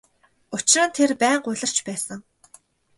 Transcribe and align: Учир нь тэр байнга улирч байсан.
Учир 0.55 0.85
нь 0.87 0.95
тэр 0.95 1.11
байнга 1.21 1.47
улирч 1.51 1.77
байсан. 1.87 2.19